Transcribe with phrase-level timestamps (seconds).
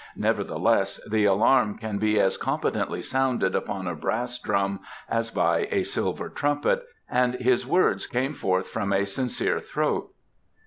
[0.15, 5.83] Nevertheless, the alarm can be as competently sounded upon a brass drum as by a
[5.83, 10.11] silver trumpet, and his words came forth from a sincere throat."